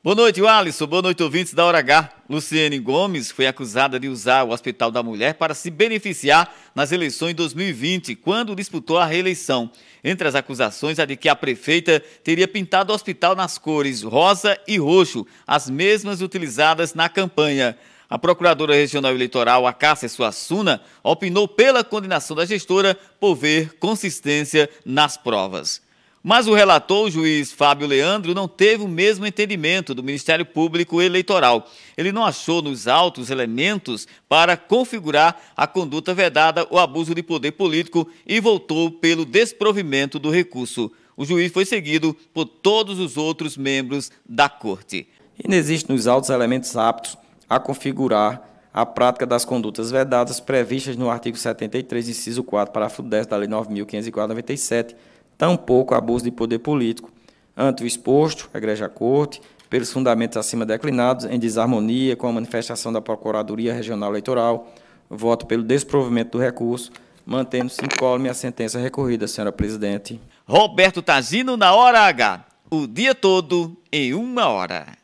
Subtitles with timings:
[0.00, 0.86] Boa noite, Alisson.
[0.86, 2.12] Boa noite, ouvintes da Hora H.
[2.30, 7.30] Luciene Gomes foi acusada de usar o Hospital da Mulher para se beneficiar nas eleições
[7.30, 9.68] de 2020, quando disputou a reeleição.
[10.04, 14.56] Entre as acusações, a de que a prefeita teria pintado o hospital nas cores rosa
[14.68, 17.76] e roxo, as mesmas utilizadas na campanha.
[18.08, 25.16] A Procuradora Regional Eleitoral, Acácia Suassuna, opinou pela condenação da gestora por ver consistência nas
[25.16, 25.87] provas.
[26.22, 31.00] Mas o relator, o juiz Fábio Leandro, não teve o mesmo entendimento do Ministério Público
[31.00, 31.70] Eleitoral.
[31.96, 37.52] Ele não achou nos autos elementos para configurar a conduta vedada ou abuso de poder
[37.52, 40.90] político e voltou pelo desprovimento do recurso.
[41.16, 45.08] O juiz foi seguido por todos os outros membros da corte.
[45.46, 47.16] Não existe nos autos elementos aptos
[47.48, 48.42] a configurar
[48.74, 53.48] a prática das condutas vedadas previstas no artigo 73, inciso 4, parágrafo 10 da Lei
[53.48, 54.94] 9.504/97
[55.38, 57.10] tampouco abuso de poder político,
[57.56, 62.92] ante o exposto, a Igreja Corte, pelos fundamentos acima declinados, em desarmonia com a manifestação
[62.92, 64.68] da Procuradoria Regional Eleitoral,
[65.08, 66.90] voto pelo desprovimento do recurso,
[67.24, 70.20] mantendo-se incólume a sentença recorrida, senhora presidente.
[70.46, 72.44] Roberto Tazino na hora H.
[72.70, 74.97] O dia todo em uma hora.